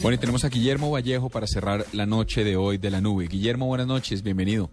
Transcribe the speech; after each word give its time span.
Bueno, 0.00 0.16
y 0.16 0.18
tenemos 0.18 0.44
a 0.44 0.50
Guillermo 0.50 0.90
Vallejo 0.90 1.30
para 1.30 1.46
cerrar 1.46 1.84
la 1.92 2.06
noche 2.06 2.44
de 2.44 2.56
hoy 2.56 2.78
de 2.78 2.90
la 2.90 3.00
nube. 3.00 3.28
Guillermo, 3.28 3.66
buenas 3.66 3.86
noches, 3.86 4.22
bienvenido. 4.22 4.70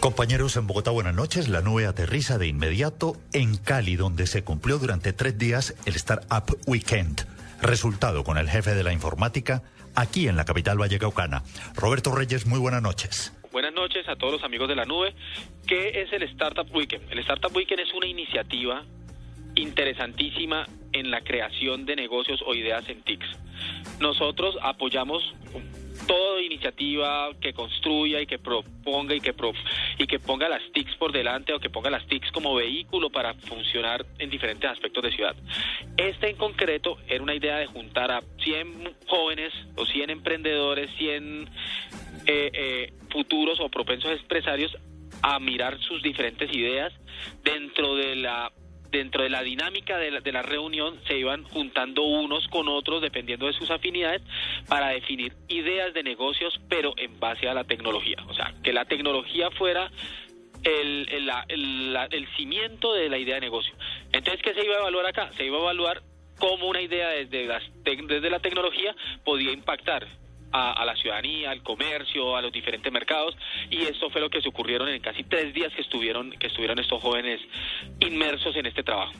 Compañeros 0.00 0.56
en 0.56 0.66
Bogotá, 0.66 0.90
buenas 0.90 1.14
noches. 1.14 1.48
La 1.48 1.62
nube 1.62 1.86
aterriza 1.86 2.36
de 2.36 2.48
inmediato 2.48 3.16
en 3.32 3.56
Cali, 3.56 3.96
donde 3.96 4.26
se 4.26 4.42
cumplió 4.42 4.78
durante 4.78 5.12
tres 5.12 5.38
días 5.38 5.74
el 5.86 5.94
Startup 5.94 6.44
Weekend. 6.66 7.26
Resultado 7.62 8.24
con 8.24 8.36
el 8.36 8.50
jefe 8.50 8.74
de 8.74 8.82
la 8.82 8.92
informática 8.92 9.62
aquí 9.94 10.28
en 10.28 10.36
la 10.36 10.44
capital 10.44 10.78
vallecaucana. 10.78 11.42
Roberto 11.74 12.14
Reyes, 12.14 12.44
muy 12.44 12.58
buenas 12.58 12.82
noches. 12.82 13.32
Buenas 13.52 13.72
noches 13.72 14.06
a 14.08 14.16
todos 14.16 14.32
los 14.34 14.42
amigos 14.42 14.68
de 14.68 14.74
la 14.74 14.84
nube. 14.84 15.14
¿Qué 15.66 16.02
es 16.02 16.12
el 16.12 16.24
Startup 16.24 16.66
Weekend? 16.74 17.10
El 17.10 17.20
Startup 17.20 17.54
Weekend 17.54 17.80
es 17.80 17.94
una 17.94 18.06
iniciativa 18.08 18.84
interesantísima 19.54 20.66
en 20.94 21.10
la 21.10 21.20
creación 21.20 21.84
de 21.84 21.96
negocios 21.96 22.42
o 22.46 22.54
ideas 22.54 22.88
en 22.88 23.02
TICs. 23.02 23.26
Nosotros 24.00 24.56
apoyamos 24.62 25.22
toda 26.06 26.42
iniciativa 26.42 27.30
que 27.40 27.52
construya 27.52 28.20
y 28.20 28.26
que 28.26 28.38
proponga 28.38 29.14
y 29.14 29.20
que 29.20 29.34
y 29.98 30.06
que 30.06 30.18
ponga 30.18 30.48
las 30.48 30.62
TICs 30.72 30.96
por 30.96 31.12
delante 31.12 31.52
o 31.52 31.60
que 31.60 31.70
ponga 31.70 31.90
las 31.90 32.06
TICs 32.06 32.30
como 32.32 32.54
vehículo 32.54 33.10
para 33.10 33.34
funcionar 33.34 34.04
en 34.18 34.30
diferentes 34.30 34.70
aspectos 34.70 35.02
de 35.02 35.12
ciudad. 35.12 35.36
Este 35.96 36.30
en 36.30 36.36
concreto 36.36 36.98
era 37.06 37.22
una 37.22 37.34
idea 37.34 37.56
de 37.56 37.66
juntar 37.66 38.10
a 38.10 38.22
100 38.42 38.94
jóvenes 39.06 39.52
o 39.76 39.86
100 39.86 40.10
emprendedores, 40.10 40.90
100 40.98 41.48
eh, 42.26 42.50
eh, 42.52 42.92
futuros 43.10 43.60
o 43.60 43.68
propensos 43.68 44.12
empresarios 44.12 44.76
a 45.22 45.38
mirar 45.38 45.78
sus 45.80 46.02
diferentes 46.02 46.52
ideas 46.54 46.92
dentro 47.42 47.94
de 47.94 48.16
la 48.16 48.52
dentro 48.94 49.24
de 49.24 49.30
la 49.30 49.42
dinámica 49.42 49.98
de 49.98 50.10
la, 50.10 50.20
de 50.20 50.32
la, 50.32 50.42
reunión 50.42 50.98
se 51.06 51.18
iban 51.18 51.42
juntando 51.42 52.02
unos 52.02 52.46
con 52.48 52.68
otros 52.68 53.02
dependiendo 53.02 53.46
de 53.46 53.52
sus 53.52 53.70
afinidades 53.70 54.22
para 54.68 54.88
definir 54.88 55.32
ideas 55.48 55.92
de 55.94 56.02
negocios 56.02 56.60
pero 56.68 56.94
en 56.96 57.18
base 57.18 57.48
a 57.48 57.54
la 57.54 57.64
tecnología. 57.64 58.16
O 58.28 58.34
sea 58.34 58.54
que 58.62 58.72
la 58.72 58.84
tecnología 58.84 59.50
fuera 59.50 59.90
el, 60.62 61.08
el, 61.10 61.30
el, 61.48 61.98
el 62.10 62.28
cimiento 62.36 62.94
de 62.94 63.08
la 63.08 63.18
idea 63.18 63.34
de 63.34 63.40
negocio. 63.40 63.74
Entonces 64.12 64.40
qué 64.42 64.54
se 64.54 64.64
iba 64.64 64.76
a 64.76 64.78
evaluar 64.78 65.06
acá 65.06 65.30
se 65.32 65.44
iba 65.44 65.58
a 65.58 65.60
evaluar 65.60 66.02
cómo 66.38 66.68
una 66.68 66.80
idea 66.80 67.08
desde, 67.10 67.46
las, 67.46 67.62
desde 67.82 68.30
la 68.30 68.38
tecnología 68.38 68.94
podía 69.24 69.52
impactar 69.52 70.06
a, 70.54 70.84
la 70.84 70.94
ciudadanía, 70.96 71.50
al 71.50 71.62
comercio, 71.62 72.36
a 72.36 72.42
los 72.42 72.52
diferentes 72.52 72.92
mercados 72.92 73.36
y 73.70 73.82
esto 73.82 74.08
fue 74.10 74.20
lo 74.20 74.30
que 74.30 74.40
se 74.40 74.48
ocurrieron 74.48 74.88
en 74.88 75.00
casi 75.02 75.24
tres 75.24 75.52
días 75.52 75.72
que 75.74 75.82
estuvieron 75.82 76.30
que 76.30 76.46
estuvieron 76.46 76.78
estos 76.78 77.02
jóvenes 77.02 77.40
inmersos 78.00 78.54
en 78.56 78.66
este 78.66 78.82
trabajo. 78.82 79.12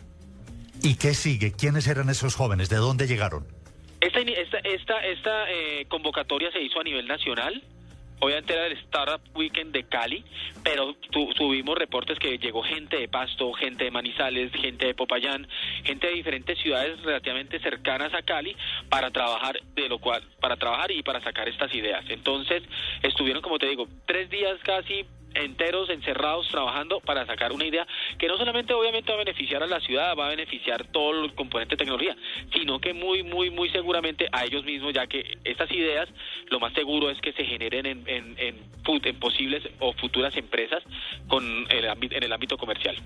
¿Y 0.83 0.97
qué 0.97 1.15
sigue? 1.15 1.53
¿Quiénes 1.53 1.87
eran 1.89 2.09
esos 2.09 2.35
jóvenes? 2.35 2.69
¿De 2.69 2.77
dónde 2.77 3.07
llegaron? 3.07 3.47
Esta, 4.01 4.21
esta, 4.21 4.59
esta, 4.59 5.05
esta 5.05 5.51
eh, 5.51 5.87
convocatoria 5.89 6.53
se 6.53 6.61
hizo 6.61 6.81
a 6.81 6.85
nivel 6.85 7.07
nacional. 7.07 7.63
Obviamente 8.21 8.55
era 8.55 8.67
el 8.67 8.73
Startup 8.73 9.21
Weekend 9.35 9.73
de 9.73 9.85
Cali, 9.85 10.25
pero 10.63 10.95
tuvimos 11.37 11.77
reportes 11.77 12.19
que 12.19 12.39
llegó 12.39 12.63
gente 12.63 12.97
de 12.97 13.09
Pasto, 13.09 13.53
gente 13.53 13.85
de 13.85 13.91
Manizales, 13.91 14.53
gente 14.53 14.87
de 14.87 14.95
Popayán, 14.95 15.47
gente 15.83 16.07
de 16.07 16.15
diferentes 16.15 16.59
ciudades 16.59 17.01
relativamente 17.03 17.59
cercanas 17.61 18.15
a 18.15 18.23
Cali 18.23 18.57
para 18.89 19.11
trabajar 19.11 19.61
de 19.75 19.89
lo 19.89 19.99
cual 19.99 20.23
para 20.41 20.57
trabajar 20.57 20.91
y 20.91 21.03
para 21.03 21.23
sacar 21.23 21.49
estas 21.49 21.75
ideas. 21.75 22.05
Entonces 22.09 22.63
estuvieron, 23.03 23.43
como 23.43 23.59
te 23.59 23.67
digo, 23.67 23.89
tres 24.07 24.31
días 24.31 24.59
casi 24.63 25.05
enteros 25.35 25.91
encerrados 25.91 26.49
trabajando 26.49 27.01
para 27.01 27.27
sacar 27.27 27.53
una 27.53 27.65
idea 27.65 27.87
que 28.19 28.29
no 28.29 28.37
solamente 28.37 28.73
obviamente 28.75 29.11
va 29.11 29.17
a 29.17 29.25
beneficiar 29.25 29.63
a 29.63 29.67
la 29.67 29.81
ciudad, 29.81 30.17
va 30.17 30.27
a 30.27 30.31
beneficiar 30.31 30.87
todo 30.89 31.25
el 31.25 31.35
componente 31.35 31.75
de 31.75 31.79
tecnología, 31.79 32.17
sino 32.53 32.81
que 32.81 32.95
muy, 32.95 33.23
muy, 33.23 33.51
muy 33.51 33.71
seguramente 33.71 34.29
a 34.33 34.45
ellos 34.45 34.65
mismos, 34.65 34.95
ya 34.95 35.07
que 35.07 35.39
estas 35.45 35.71
ideas 35.71 36.09
lo 36.51 36.61
más 36.61 36.73
seguro 36.75 37.11
es 37.11 37.21
que 37.21 37.33
se 37.33 37.45
generen 37.45 37.87
en, 37.87 38.05
en, 38.07 38.37
en, 38.39 38.75
posibles 39.19 39.63
o 39.81 39.93
futuras 39.95 40.37
empresas 40.37 40.83
con 41.29 41.45
el, 41.71 41.85
en 41.85 42.23
el 42.23 42.33
ámbito 42.33 42.57
comercial. 42.57 42.97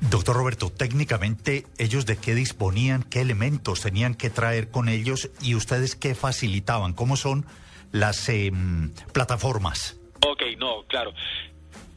Doctor 0.00 0.36
Roberto, 0.36 0.70
técnicamente, 0.70 1.64
¿ellos 1.78 2.06
de 2.06 2.16
qué 2.16 2.34
disponían? 2.34 3.02
¿Qué 3.02 3.20
elementos 3.20 3.82
tenían 3.82 4.14
que 4.14 4.30
traer 4.30 4.70
con 4.70 4.88
ellos? 4.88 5.30
¿Y 5.42 5.54
ustedes 5.54 5.96
qué 5.96 6.14
facilitaban? 6.14 6.92
¿Cómo 6.92 7.16
son 7.16 7.44
las 7.90 8.28
em, 8.28 8.92
plataformas? 9.12 10.00
Ok, 10.20 10.42
no, 10.58 10.84
claro 10.86 11.12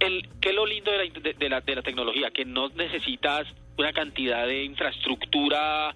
el, 0.02 0.28
¿qué 0.40 0.54
lo 0.54 0.66
lindo 0.66 0.92
de 0.92 0.98
la, 0.98 1.34
de, 1.38 1.50
la, 1.50 1.62
de 1.62 1.76
la 1.76 1.82
tecnología? 1.82 2.32
Que 2.32 2.46
no 2.46 2.70
necesitas 2.70 3.48
una 3.78 3.94
cantidad 3.94 4.46
de 4.46 4.64
infraestructura 4.64 5.96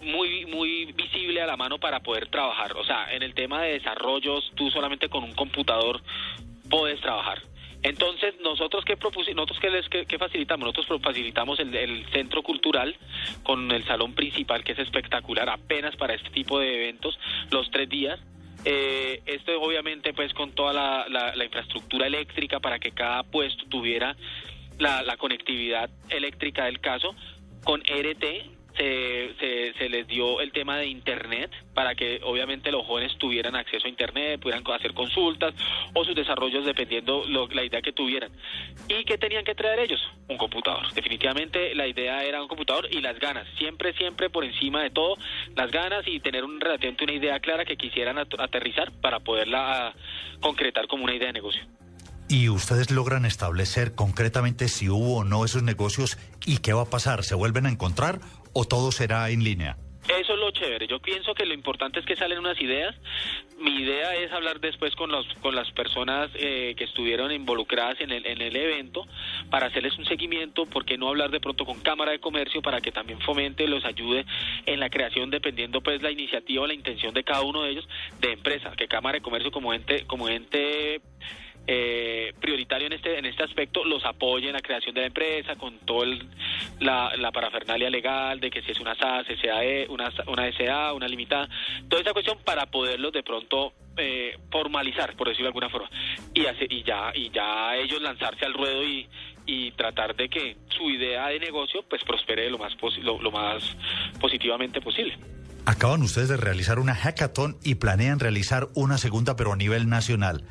muy 0.00 0.46
muy 0.46 0.92
visible 0.92 1.40
a 1.40 1.46
la 1.46 1.56
mano 1.56 1.78
para 1.78 2.00
poder 2.00 2.28
trabajar. 2.28 2.76
O 2.76 2.84
sea, 2.84 3.12
en 3.12 3.22
el 3.22 3.34
tema 3.34 3.62
de 3.62 3.74
desarrollos, 3.74 4.52
tú 4.54 4.70
solamente 4.70 5.08
con 5.08 5.24
un 5.24 5.32
computador 5.34 6.00
puedes 6.68 7.00
trabajar. 7.00 7.42
Entonces, 7.82 8.34
nosotros 8.42 8.84
qué 8.84 8.96
nosotros 9.34 9.58
qué, 9.60 9.70
les, 9.70 9.88
qué, 9.88 10.18
facilitamos? 10.18 10.66
Nosotros 10.66 11.00
facilitamos 11.02 11.58
el, 11.58 12.06
centro 12.12 12.42
cultural 12.42 12.96
con 13.42 13.70
el 13.72 13.84
salón 13.84 14.14
principal 14.14 14.62
que 14.62 14.72
es 14.72 14.78
espectacular 14.78 15.48
apenas 15.48 15.96
para 15.96 16.14
este 16.14 16.30
tipo 16.30 16.60
de 16.60 16.74
eventos 16.74 17.18
los 17.50 17.70
tres 17.70 17.88
días 17.88 18.20
eh, 18.64 19.22
esto 19.26 19.60
obviamente 19.60 20.12
pues 20.12 20.32
con 20.34 20.52
toda 20.52 20.72
la, 20.72 21.32
la, 21.34 21.44
infraestructura 21.44 22.06
eléctrica 22.06 22.60
para 22.60 22.78
que 22.78 22.92
cada 22.92 23.22
puesto 23.24 23.64
tuviera 23.66 24.16
la, 24.78 25.02
la 25.02 25.16
conectividad 25.16 25.90
eléctrica 26.08 26.64
del 26.64 26.80
caso, 26.80 27.14
con 27.64 27.80
RT 27.80 28.61
se, 28.76 29.72
se, 29.78 29.88
les 29.88 30.06
dio 30.06 30.40
el 30.40 30.52
tema 30.52 30.78
de 30.78 30.86
Internet 30.86 31.50
para 31.74 31.94
que 31.94 32.20
obviamente 32.22 32.70
los 32.70 32.86
jóvenes 32.86 33.16
tuvieran 33.18 33.56
acceso 33.56 33.86
a 33.86 33.90
Internet, 33.90 34.40
pudieran 34.40 34.64
hacer 34.72 34.94
consultas 34.94 35.54
o 35.94 36.04
sus 36.04 36.14
desarrollos 36.14 36.64
dependiendo 36.64 37.24
lo, 37.26 37.46
la 37.48 37.64
idea 37.64 37.82
que 37.82 37.92
tuvieran. 37.92 38.30
¿Y 38.88 39.04
qué 39.04 39.18
tenían 39.18 39.44
que 39.44 39.54
traer 39.54 39.80
ellos? 39.80 40.00
Un 40.28 40.38
computador. 40.38 40.92
Definitivamente 40.92 41.74
la 41.74 41.86
idea 41.86 42.24
era 42.24 42.42
un 42.42 42.48
computador 42.48 42.88
y 42.90 43.00
las 43.00 43.18
ganas. 43.18 43.46
Siempre, 43.58 43.92
siempre 43.94 44.30
por 44.30 44.44
encima 44.44 44.82
de 44.82 44.90
todo, 44.90 45.16
las 45.56 45.70
ganas 45.70 46.06
y 46.06 46.20
tener 46.20 46.44
un, 46.44 46.60
relativamente 46.60 47.04
una 47.04 47.14
idea 47.14 47.40
clara 47.40 47.64
que 47.64 47.76
quisieran 47.76 48.18
aterrizar 48.18 48.92
para 49.00 49.20
poderla 49.20 49.88
ah, 49.88 49.94
concretar 50.40 50.86
como 50.86 51.04
una 51.04 51.14
idea 51.14 51.28
de 51.28 51.34
negocio. 51.34 51.62
¿Y 52.28 52.48
ustedes 52.48 52.90
logran 52.90 53.26
establecer 53.26 53.94
concretamente 53.94 54.68
si 54.68 54.88
hubo 54.88 55.18
o 55.18 55.24
no 55.24 55.44
esos 55.44 55.62
negocios 55.62 56.16
y 56.46 56.58
qué 56.58 56.72
va 56.72 56.82
a 56.82 56.90
pasar? 56.90 57.24
¿Se 57.24 57.34
vuelven 57.34 57.66
a 57.66 57.68
encontrar 57.68 58.20
o 58.52 58.64
todo 58.64 58.92
será 58.92 59.30
en 59.30 59.44
línea? 59.44 59.76
Eso 60.08 60.34
es 60.34 60.38
lo 60.38 60.50
chévere. 60.50 60.88
Yo 60.88 60.98
pienso 60.98 61.32
que 61.32 61.46
lo 61.46 61.54
importante 61.54 62.00
es 62.00 62.06
que 62.06 62.16
salen 62.16 62.38
unas 62.38 62.60
ideas. 62.60 62.94
Mi 63.60 63.82
idea 63.82 64.16
es 64.16 64.32
hablar 64.32 64.58
después 64.58 64.96
con 64.96 65.12
los 65.12 65.24
con 65.40 65.54
las 65.54 65.70
personas 65.70 66.28
eh, 66.34 66.74
que 66.76 66.84
estuvieron 66.84 67.30
involucradas 67.30 68.00
en 68.00 68.10
el, 68.10 68.26
en 68.26 68.42
el 68.42 68.56
evento 68.56 69.06
para 69.48 69.66
hacerles 69.66 69.96
un 69.98 70.04
seguimiento. 70.06 70.66
¿Por 70.66 70.84
qué 70.84 70.98
no 70.98 71.08
hablar 71.08 71.30
de 71.30 71.38
pronto 71.38 71.64
con 71.64 71.80
Cámara 71.80 72.10
de 72.10 72.18
Comercio 72.18 72.62
para 72.62 72.80
que 72.80 72.90
también 72.90 73.20
fomente, 73.20 73.68
los 73.68 73.84
ayude 73.84 74.26
en 74.66 74.80
la 74.80 74.90
creación, 74.90 75.30
dependiendo 75.30 75.80
pues 75.82 76.02
la 76.02 76.10
iniciativa 76.10 76.64
o 76.64 76.66
la 76.66 76.74
intención 76.74 77.14
de 77.14 77.22
cada 77.22 77.42
uno 77.42 77.62
de 77.62 77.70
ellos, 77.70 77.88
de 78.20 78.32
empresa? 78.32 78.72
Que 78.76 78.88
Cámara 78.88 79.18
de 79.18 79.22
Comercio 79.22 79.52
como 79.52 79.72
ente 79.72 80.04
como 80.06 80.28
ente 80.28 81.00
eh, 81.66 82.32
prioritario 82.40 82.88
en 82.88 82.94
este 82.94 83.18
en 83.18 83.24
este 83.24 83.44
aspecto 83.44 83.84
los 83.84 84.04
apoye 84.04 84.48
en 84.48 84.54
la 84.54 84.60
creación 84.60 84.94
de 84.94 85.02
la 85.02 85.06
empresa 85.06 85.54
con 85.54 85.78
toda 85.78 86.06
la, 86.80 87.14
la, 87.16 87.30
parafernalia 87.30 87.88
legal 87.88 88.40
de 88.40 88.50
que 88.50 88.62
si 88.62 88.72
es 88.72 88.80
una 88.80 88.96
SAS, 88.96 89.26
SAE, 89.40 89.86
una, 89.88 90.10
una 90.26 90.50
SA, 90.52 90.92
una 90.92 91.06
limitada, 91.06 91.48
toda 91.88 92.02
esa 92.02 92.12
cuestión 92.12 92.38
para 92.44 92.66
poderlos 92.66 93.12
de 93.12 93.22
pronto 93.22 93.72
eh, 93.96 94.36
formalizar, 94.50 95.14
por 95.14 95.28
decirlo 95.28 95.46
de 95.46 95.50
alguna 95.50 95.68
forma, 95.68 95.88
y, 96.34 96.46
hace, 96.46 96.66
y 96.68 96.82
ya 96.82 97.12
y 97.14 97.30
ya 97.30 97.76
ellos 97.76 98.02
lanzarse 98.02 98.44
al 98.44 98.54
ruedo 98.54 98.82
y, 98.84 99.08
y 99.46 99.70
tratar 99.72 100.16
de 100.16 100.28
que 100.28 100.56
su 100.76 100.90
idea 100.90 101.28
de 101.28 101.38
negocio 101.38 101.84
pues 101.88 102.02
prospere 102.02 102.50
lo 102.50 102.58
más 102.58 102.72
lo, 103.02 103.22
lo 103.22 103.30
más 103.30 103.62
positivamente 104.20 104.80
posible. 104.80 105.16
Acaban 105.64 106.02
ustedes 106.02 106.28
de 106.28 106.36
realizar 106.36 106.80
una 106.80 106.96
hackathon 106.96 107.56
y 107.62 107.76
planean 107.76 108.18
realizar 108.18 108.66
una 108.74 108.98
segunda 108.98 109.36
pero 109.36 109.52
a 109.52 109.56
nivel 109.56 109.88
nacional 109.88 110.44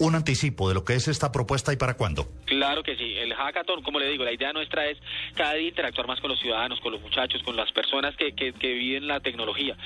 un 0.00 0.14
anticipo 0.14 0.68
de 0.68 0.74
lo 0.74 0.84
que 0.84 0.94
es 0.94 1.08
esta 1.08 1.30
propuesta 1.30 1.72
y 1.72 1.76
para 1.76 1.94
cuándo? 1.94 2.26
Claro 2.46 2.82
que 2.82 2.96
sí. 2.96 3.14
El 3.16 3.34
hackathon, 3.34 3.82
como 3.82 4.00
le 4.00 4.08
digo, 4.08 4.24
la 4.24 4.32
idea 4.32 4.52
nuestra 4.52 4.86
es 4.86 4.98
cada 5.34 5.54
día 5.54 5.68
interactuar 5.68 6.06
más 6.06 6.20
con 6.20 6.30
los 6.30 6.40
ciudadanos, 6.40 6.80
con 6.80 6.92
los 6.92 7.02
muchachos, 7.02 7.42
con 7.42 7.54
las 7.54 7.70
personas 7.70 8.16
que, 8.16 8.32
que, 8.32 8.72
viven 8.72 9.06
la 9.06 9.20
tecnología. 9.20 9.76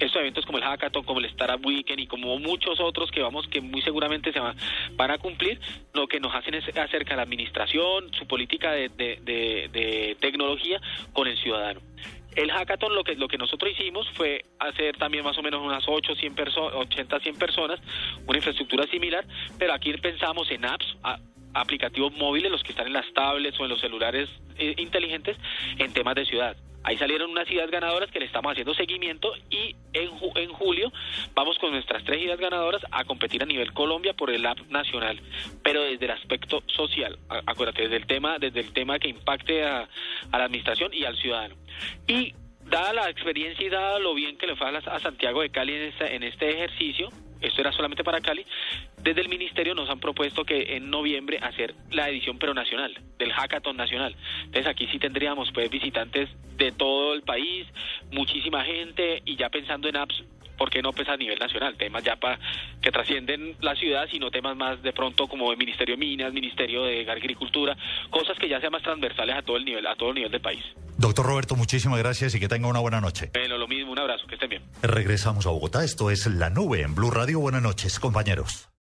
estos 0.00 0.20
eventos 0.20 0.44
como 0.46 0.58
el 0.58 0.64
Hackathon, 0.64 1.04
como 1.04 1.20
el 1.20 1.26
Startup 1.26 1.64
Weekend 1.64 2.00
y 2.00 2.06
como 2.08 2.38
muchos 2.40 2.80
otros 2.80 3.10
que 3.12 3.22
vamos 3.22 3.46
que 3.46 3.60
muy 3.60 3.82
seguramente 3.82 4.32
se 4.32 4.40
van, 4.40 4.56
van 4.94 5.12
a 5.12 5.18
cumplir, 5.18 5.60
lo 5.94 6.08
que 6.08 6.18
nos 6.18 6.34
hacen 6.34 6.54
es 6.54 6.64
acerca 6.76 7.14
la 7.14 7.22
administración, 7.22 8.12
su 8.12 8.26
política 8.26 8.72
de, 8.72 8.88
de 8.88 10.16
tecnología 10.20 10.80
con 11.12 11.28
el 11.28 11.38
ciudadano. 11.38 11.80
El 12.34 12.50
hackathon 12.50 12.94
lo 12.94 13.04
que 13.04 13.14
lo 13.14 13.28
que 13.28 13.36
nosotros 13.36 13.72
hicimos 13.72 14.08
fue 14.14 14.44
hacer 14.58 14.96
también 14.96 15.24
más 15.24 15.36
o 15.38 15.42
menos 15.42 15.60
unas 15.60 15.84
8, 15.86 16.14
100 16.14 16.34
personas, 16.34 16.74
80, 16.74 17.20
100 17.20 17.36
personas, 17.36 17.80
una 18.26 18.38
infraestructura 18.38 18.86
similar, 18.86 19.26
pero 19.58 19.74
aquí 19.74 19.92
pensamos 19.94 20.50
en 20.50 20.64
apps, 20.64 20.96
aplicativos 21.54 22.12
móviles, 22.12 22.50
los 22.50 22.62
que 22.62 22.72
están 22.72 22.86
en 22.86 22.92
las 22.92 23.12
tablets 23.12 23.58
o 23.60 23.64
en 23.64 23.70
los 23.70 23.80
celulares 23.80 24.28
eh, 24.58 24.74
inteligentes, 24.78 25.36
en 25.78 25.92
temas 25.92 26.14
de 26.14 26.26
ciudad. 26.26 26.56
Ahí 26.84 26.98
salieron 26.98 27.30
unas 27.30 27.48
ideas 27.48 27.70
ganadoras 27.70 28.10
que 28.10 28.18
le 28.18 28.26
estamos 28.26 28.50
haciendo 28.50 28.74
seguimiento 28.74 29.32
y 29.50 29.76
en, 29.92 30.10
en 30.34 30.52
julio 30.52 30.92
vamos 31.32 31.56
con 31.58 31.70
nuestras 31.70 32.02
tres 32.02 32.20
ideas 32.20 32.40
ganadoras 32.40 32.82
a 32.90 33.04
competir 33.04 33.42
a 33.42 33.46
nivel 33.46 33.72
Colombia 33.72 34.14
por 34.14 34.30
el 34.30 34.44
app 34.44 34.58
nacional, 34.68 35.20
pero 35.62 35.82
desde 35.82 36.06
el 36.06 36.10
aspecto 36.10 36.62
social. 36.66 37.18
Acuérdate, 37.28 37.82
desde 37.82 37.96
el 37.96 38.06
tema, 38.06 38.38
desde 38.38 38.60
el 38.60 38.72
tema 38.72 38.98
que 38.98 39.08
impacte 39.08 39.62
a, 39.64 39.88
la 40.32 40.44
administración 40.44 40.92
y 40.92 41.04
al 41.04 41.16
ciudadano. 41.16 41.54
Y 42.08 42.34
dada 42.66 42.92
la 42.92 43.10
experiencia 43.10 43.66
y 43.66 43.70
dada 43.70 43.98
lo 43.98 44.14
bien 44.14 44.36
que 44.36 44.46
le 44.46 44.56
fue 44.56 44.68
a, 44.68 44.98
Santiago 45.00 45.42
de 45.42 45.50
Cali 45.50 45.74
en 45.74 45.92
en 46.00 46.22
este 46.22 46.50
ejercicio, 46.50 47.08
esto 47.42 47.60
era 47.60 47.72
solamente 47.72 48.04
para 48.04 48.20
Cali, 48.20 48.46
desde 49.02 49.20
el 49.20 49.28
ministerio 49.28 49.74
nos 49.74 49.90
han 49.90 49.98
propuesto 49.98 50.44
que 50.44 50.76
en 50.76 50.90
noviembre 50.90 51.38
hacer 51.42 51.74
la 51.90 52.08
edición 52.08 52.38
pero 52.38 52.54
nacional, 52.54 52.96
del 53.18 53.32
hackathon 53.32 53.76
nacional. 53.76 54.14
Entonces 54.44 54.66
aquí 54.66 54.86
sí 54.86 54.98
tendríamos 54.98 55.50
pues 55.52 55.68
visitantes 55.68 56.30
de 56.56 56.70
todo 56.70 57.14
el 57.14 57.22
país, 57.22 57.66
muchísima 58.12 58.64
gente 58.64 59.22
y 59.24 59.36
ya 59.36 59.50
pensando 59.50 59.88
en 59.88 59.96
apps 59.96 60.22
¿por 60.62 60.70
qué 60.70 60.80
no 60.80 60.92
pues 60.92 61.08
a 61.08 61.16
nivel 61.16 61.40
nacional? 61.40 61.74
Temas 61.76 62.04
ya 62.04 62.14
para 62.14 62.38
que 62.80 62.92
trascienden 62.92 63.56
la 63.60 63.74
ciudad, 63.74 64.06
sino 64.08 64.30
temas 64.30 64.56
más 64.56 64.80
de 64.80 64.92
pronto 64.92 65.26
como 65.26 65.50
el 65.50 65.58
Ministerio 65.58 65.96
de 65.96 65.98
Minas, 65.98 66.32
Ministerio 66.32 66.84
de 66.84 67.10
Agricultura, 67.10 67.76
cosas 68.10 68.38
que 68.38 68.48
ya 68.48 68.60
sean 68.60 68.70
más 68.70 68.82
transversales 68.82 69.34
a 69.34 69.42
todo 69.42 69.56
el 69.56 69.64
nivel, 69.64 69.84
a 69.88 69.96
todo 69.96 70.10
el 70.10 70.14
nivel 70.14 70.30
del 70.30 70.40
país. 70.40 70.62
Doctor 70.98 71.26
Roberto, 71.26 71.56
muchísimas 71.56 71.98
gracias 71.98 72.36
y 72.36 72.38
que 72.38 72.46
tenga 72.46 72.68
una 72.68 72.78
buena 72.78 73.00
noche. 73.00 73.30
Bueno, 73.34 73.58
lo 73.58 73.66
mismo, 73.66 73.90
un 73.90 73.98
abrazo, 73.98 74.24
que 74.28 74.34
estén 74.34 74.50
bien. 74.50 74.62
Regresamos 74.82 75.48
a 75.48 75.50
Bogotá, 75.50 75.82
esto 75.82 76.12
es 76.12 76.26
La 76.28 76.48
Nube 76.48 76.82
en 76.82 76.94
Blue 76.94 77.10
Radio. 77.10 77.40
Buenas 77.40 77.62
noches, 77.62 77.98
compañeros. 77.98 78.72